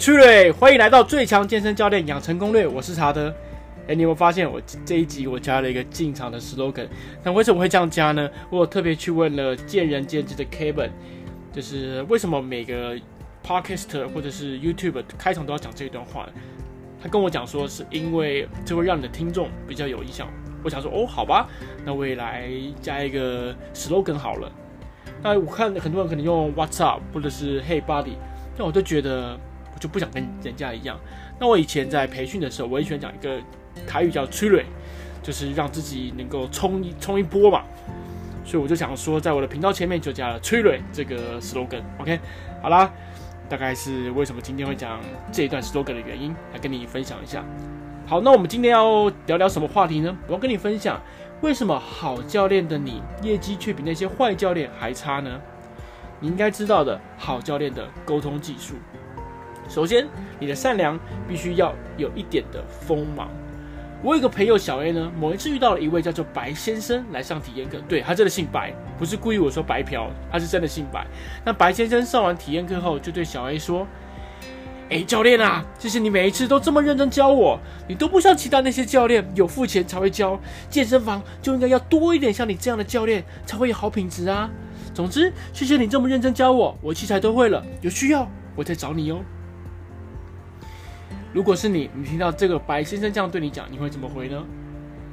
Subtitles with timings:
[0.00, 3.30] 趣嘞，欢迎来到最强健身教练养成攻略，我是查德。
[3.86, 6.88] 哎，你有没有发现我这一集我加了一个进场的 slogan？
[7.22, 8.26] 那为什么会这样加呢？
[8.48, 10.88] 我有特别去问了见仁见智的 Kevin，
[11.52, 12.96] 就是为什么每个
[13.44, 16.26] Podcast 或者是 YouTube 开场都要讲这一段话？
[17.02, 20.26] 他跟我讲说，是因为这会让你的听众比较有印象。
[20.64, 21.46] 我想说，哦，好吧，
[21.84, 22.48] 那我也来
[22.80, 24.50] 加一个 slogan 好了。
[25.22, 28.14] 那我看很多人可能用 What's up 或者是 Hey buddy，
[28.56, 29.38] 那我都觉得
[29.74, 30.98] 我就不想跟人家一样。
[31.38, 33.38] 那我以前在培训的时候，我也喜欢讲一个
[33.86, 34.64] 台语叫“催泪”，
[35.22, 37.62] 就是让自己能够冲一冲一波嘛。
[38.44, 41.82] 所以我就想说，在我的频道前面就加了“催泪”这个 slogan。
[41.98, 42.18] OK，
[42.62, 42.90] 好啦，
[43.48, 47.44] 大概是为什么今天会讲这一段 slogan 的原因，来跟你分享一下。
[48.06, 50.16] 好，那我们今天要聊聊什么话题呢？
[50.26, 51.00] 我要跟你分享，
[51.42, 55.40] 为什么好教练的你业绩却比那些坏教练还差呢？
[56.18, 58.74] 你应该知道的，好教练的沟通技术。
[59.70, 60.04] 首先，
[60.40, 63.30] 你的善良必须要有一点的锋芒。
[64.02, 71.06] 我有一个朋友小 A 呢，某一次遇到了一位叫做白先生来上体验课，对，他真的姓白，不是故意我说白嫖，他是真的姓白。
[71.44, 73.86] 那白先生上完体验课后，就对小 A 说。
[74.88, 77.56] 哎，教练啊，谢谢你每一次都这么认真教我。
[77.86, 80.36] 你都不像其他那些教练有付钱才会教，
[80.68, 84.50] 健身房就应该要多一点像你这样的教练，才会有好品质啊。
[84.92, 89.20] 总之，谢谢你这么认真教我，我器材都会了，有需要我再找你哦。
[91.32, 94.44] 如果是你，你听到这个白先生这样对你讲，你会怎么回呢？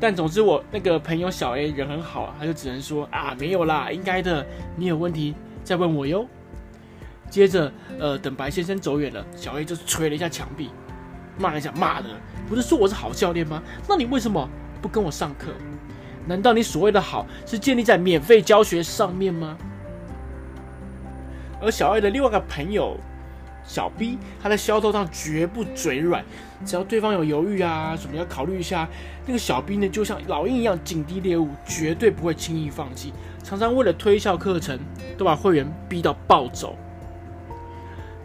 [0.00, 6.26] 但总之，我那个朋友小 A 人很好，他就只能说啊，没有啦，应该的，你有问题再问我哟。
[7.28, 10.70] 接着，呃，等白先生走远了，小 A 就捶了一下墙壁，
[11.36, 12.08] 骂了一下：“骂的，
[12.48, 13.62] 不是说我是好教练吗？
[13.86, 14.48] 那你为什么
[14.80, 15.52] 不跟我上课？
[16.26, 19.58] 难道你所谓的好是建立在免费教学上面吗？”
[21.60, 22.96] 而小 A 的另外一个朋友
[23.68, 26.24] 小 B，他在销售上绝不嘴软，
[26.64, 28.88] 只要对方有犹豫啊，什么要考虑一下，
[29.26, 33.12] 那个小 B 呢，就像老鹰一样紧盯猎物，绝对不会轻易放弃，
[33.44, 34.78] 常常为了推销课程，
[35.18, 36.74] 都把会员逼到暴走。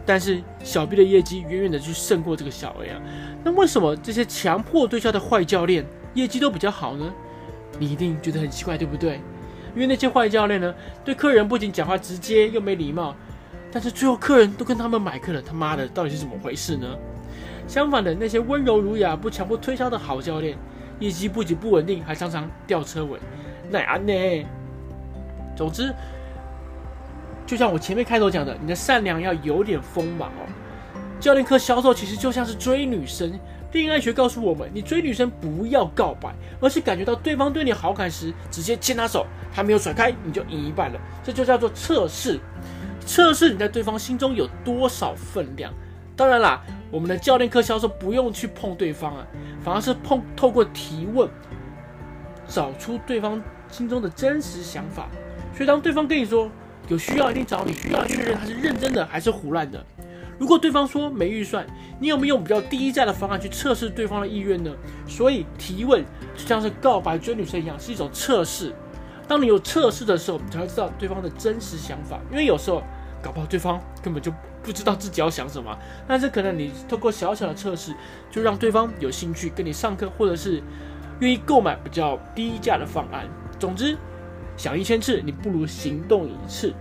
[0.06, 3.00] 但是小 B 的业绩远远的去胜过这个小 A 啊，
[3.44, 5.84] 那为什么这些强迫对销的坏教练
[6.14, 7.12] 业绩都比较好呢？
[7.78, 9.20] 你一定觉得很奇怪，对不对？
[9.74, 13.14] 因为那些坏教练呢，对客人不仅讲话直接又没礼貌，
[13.74, 16.86] 但是最后客人都跟他们买课了，他妈的到底是怎么回事呢？
[17.66, 20.56] 相反的，那些温柔儒雅、不强迫推销的好教练，
[21.00, 23.18] 业绩不仅不稳定，还常常吊车尾，
[23.68, 24.46] 那安呢？
[25.56, 25.92] 总之。
[27.44, 30.46] 就像我前面开头讲的，你的善良要有点锋芒哦。
[31.18, 33.32] 教练课销售其实就像是追女生，
[33.72, 41.00] 恋爱学告诉我们，你追女生不要告白，而是感觉到对方对你好感时，直接牵她手，还没有甩开你就赢一半了。
[41.24, 42.38] 这就叫做测试，
[43.06, 45.72] 测试你在对方心中有多少分量。
[46.16, 49.26] 当然啦，我们的教练课销售不用去碰对方啊，
[49.62, 51.28] 反而是碰透过提问，
[52.46, 55.08] 找出对方心中的真实想法。
[55.52, 56.48] 所以当对方跟你说，
[56.88, 59.84] 有需要一定找你，需要确认他是认真的还是胡乱的。
[60.38, 61.64] 如果对方说没预算，
[62.00, 64.70] 你有没有比较低价的方案去测试对方的意愿呢？
[65.06, 66.04] 所以提问
[66.36, 68.72] 就像是告白追女生一样，是一种测试。
[69.26, 72.20] 当你有测试的时候，你才会知道对方的真实想法。
[72.30, 72.82] 因为有时候
[73.24, 74.30] 搞不好对方根本就
[74.62, 75.74] 不知道自己要想什么，
[76.06, 77.94] 但是可能你透过小小的测试，
[78.30, 80.62] 就让对方有兴趣跟你上课，或者是
[81.20, 83.26] 愿意购买比较低价的方案。
[83.58, 83.96] 总之。
[84.56, 86.72] 想一千次，你不如行动一次。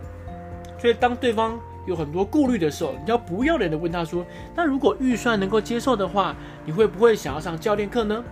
[0.77, 4.23] 所以，当对方有很多顾虑的时候，你要不要脸的问他说
[4.55, 8.23] ：“那如果预算能够接受的话，你会不会想要上教练课呢？”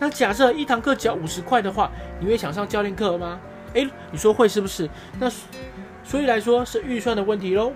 [0.00, 3.38] 那假设一堂课只要五十块的话，你会想上教练课吗？
[3.74, 4.88] 诶，你说会是不是？
[5.18, 5.30] 那
[6.02, 7.72] 所以来说是预算的问题喽。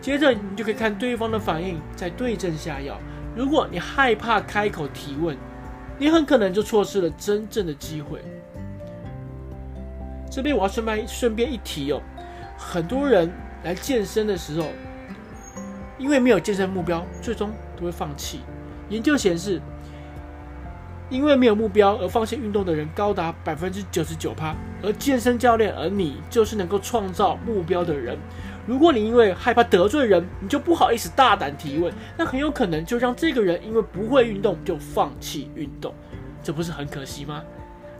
[0.00, 2.98] 接着你就可以看对方的反应，再对症下药。
[3.36, 5.36] 如果你害怕开口提问，
[5.98, 8.20] 你很可能就错失了真正的机会。
[10.30, 12.00] 这边我要顺便顺便一提哦，
[12.58, 13.30] 很多人
[13.64, 14.68] 来健身的时候，
[15.98, 18.40] 因为没有健身目标，最终都会放弃。
[18.88, 19.60] 研究显示，
[21.10, 28.18] 因为没有目标而放弃运动的人高达百分之九十九趴，而健身教练，而你就是能够创造目标的人。
[28.66, 35.92] 如果你因为害怕得罪人，你就不好意思大胆提问，那很有可能就让这个人因为不会运动就放弃运动，
[36.42, 37.42] 这不是很可惜吗？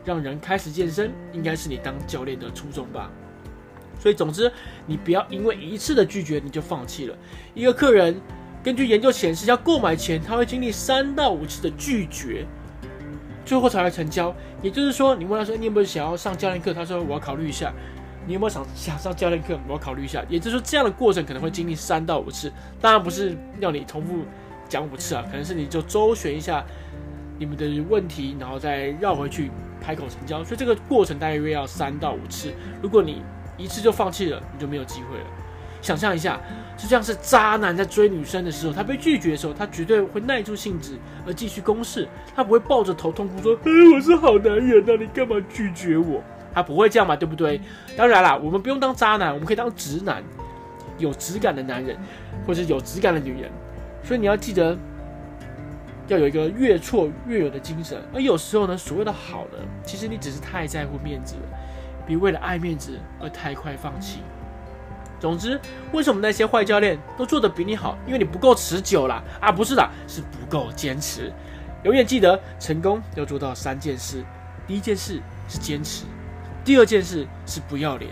[0.05, 3.11] 让人开始健身，应该是你当教练的初衷吧。
[3.99, 4.51] 所以，总之，
[4.87, 7.17] 你不要因为一次的拒绝你就放弃了。
[7.55, 8.21] 一个客人，
[8.63, 12.45] 根据研究显示，要购买前他会经历三到五次的拒绝，
[13.53, 14.35] 最后才来成交。
[14.63, 17.71] 也就是说，你问他说你有没有想要上教练课，他说我要考虑一下。
[18.27, 19.59] 你有没有想 想上教练课？
[19.69, 20.25] 我要考虑一下。
[20.27, 22.51] 也就是说，这样的过程可能会经历三到五次，
[22.81, 24.25] 当然不是要你重复
[24.71, 26.65] 讲五次啊，可能是你就周旋一下
[27.39, 29.51] 你们的问题，然后再绕回去
[29.83, 30.43] 开口成交。
[30.43, 32.55] 所以这个过程大约要三到五次。
[32.81, 33.23] 如果你
[33.59, 35.27] 一次就放弃了，你就没有机会了。
[35.83, 36.41] 想象一下，
[36.77, 43.57] 就像是渣男在追女生的时候，他被拒绝的时候，他绝对会耐住性子而继续攻势，他不会抱着头痛哭说
[43.95, 46.23] ：“我是好男人，那你干嘛拒绝我？”
[46.55, 47.61] 他不会这样嘛，对不对？
[47.97, 50.23] 当然啦，我们不用当渣男，我们可以当直男，
[50.99, 51.97] 有质感的男人，
[52.47, 53.51] 或者有质感的女人。
[54.03, 54.77] 所以你要记得，
[56.09, 58.03] 要有一个越挫越勇的精神。
[58.13, 61.43] 而有时候呢，所谓的好呢，其实你只是太在乎面子了，
[62.07, 64.19] 别为了爱面子而太快放弃。
[65.23, 65.59] 总之，
[65.93, 67.97] 为什么那些坏教练都做得比你好？
[68.09, 69.23] 因为你不够持久啦。
[69.41, 69.53] 啊！
[69.53, 71.33] 不是的，是不够坚持。
[71.85, 74.25] 永远记得，成功要做到三件事：
[74.67, 76.07] 第一件事是坚持，
[76.65, 78.11] 第二件事是不要脸，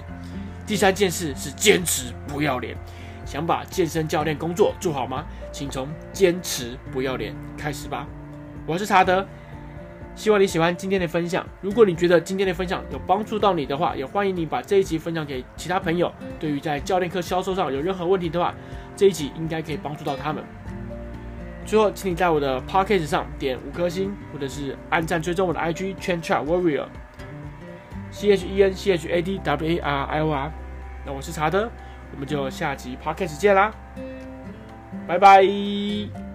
[0.64, 2.76] 第三件事是坚持不要脸。
[3.26, 5.26] 想把健身教练工作做好吗？
[5.50, 8.06] 请从坚持不要脸开始吧。
[8.64, 9.26] 我是查德。
[10.14, 11.46] 希望你喜欢今天的分享。
[11.60, 16.12] 如果你觉得今天的分享有帮助到你的话，也欢迎你把这一集分享给其他朋友。
[16.38, 18.54] 对于在教练课销售上有任何问题的话，
[18.94, 20.44] 这一集应该可以帮助到他们。
[21.64, 26.86] 最后，请你在我的 Podcast 上点五颗星，或者是按赞追踪我的 IG Chen c h a Warrior
[28.10, 30.52] C H E N C H A D W A R I O R。
[31.06, 31.70] 那我是查德，
[32.12, 33.72] 我们就下集 Podcast 见啦，
[35.06, 36.29] 拜拜。